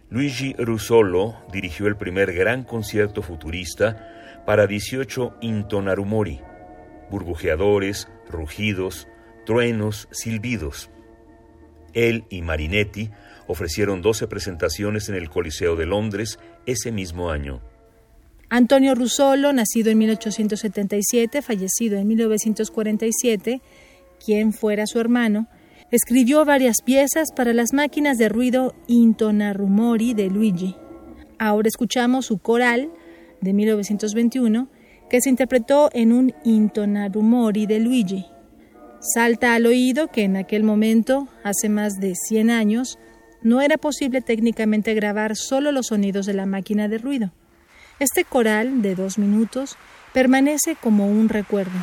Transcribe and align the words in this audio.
Luigi 0.09 0.53
Russolo 0.57 1.35
dirigió 1.53 1.87
el 1.87 1.95
primer 1.95 2.33
gran 2.33 2.63
concierto 2.63 3.21
futurista 3.21 4.43
para 4.45 4.67
18 4.67 5.37
intonarumori, 5.39 6.41
burbujeadores, 7.09 8.09
rugidos, 8.29 9.07
truenos, 9.45 10.09
silbidos. 10.11 10.89
Él 11.93 12.25
y 12.29 12.41
Marinetti 12.41 13.09
ofrecieron 13.47 14.01
12 14.01 14.27
presentaciones 14.27 15.07
en 15.07 15.15
el 15.15 15.29
Coliseo 15.29 15.77
de 15.77 15.85
Londres 15.85 16.39
ese 16.65 16.91
mismo 16.91 17.31
año. 17.31 17.61
Antonio 18.49 18.95
Russolo, 18.95 19.53
nacido 19.53 19.91
en 19.91 19.97
1877, 19.97 21.41
fallecido 21.41 21.97
en 21.97 22.07
1947, 22.07 23.61
quien 24.25 24.51
fuera 24.53 24.85
su 24.87 24.99
hermano, 24.99 25.47
escribió 25.91 26.43
varias 26.43 26.77
piezas 26.83 27.29
para 27.35 27.53
las 27.53 27.73
máquinas 27.73 28.17
de 28.17 28.29
ruido 28.29 28.75
Intonarumori 28.87 30.13
de 30.13 30.29
Luigi. 30.29 30.75
Ahora 31.39 31.67
escuchamos 31.67 32.25
su 32.25 32.39
coral 32.39 32.91
de 33.41 33.53
1921, 33.53 34.67
que 35.09 35.21
se 35.21 35.29
interpretó 35.29 35.89
en 35.93 36.11
un 36.11 36.33
Intonarumori 36.43 37.65
de 37.65 37.79
Luigi. 37.79 38.25
Salta 38.99 39.53
al 39.53 39.65
oído 39.65 40.07
que 40.07 40.23
en 40.23 40.35
aquel 40.35 40.63
momento, 40.63 41.27
hace 41.43 41.69
más 41.69 41.93
de 41.99 42.15
100 42.15 42.49
años, 42.49 42.97
no 43.41 43.61
era 43.61 43.77
posible 43.77 44.21
técnicamente 44.21 44.93
grabar 44.93 45.35
solo 45.35 45.71
los 45.71 45.87
sonidos 45.87 46.25
de 46.25 46.33
la 46.33 46.45
máquina 46.45 46.87
de 46.87 46.97
ruido. 46.97 47.31
Este 47.99 48.25
coral 48.25 48.81
de 48.81 48.95
dos 48.95 49.17
minutos 49.17 49.77
permanece 50.13 50.75
como 50.81 51.07
un 51.07 51.29
recuerdo. 51.29 51.79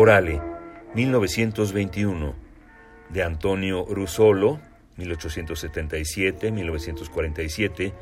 Corale, 0.00 0.40
1921, 0.94 2.34
de 3.10 3.22
Antonio 3.22 3.84
Russolo, 3.84 4.58
1877-1947, 4.96 7.92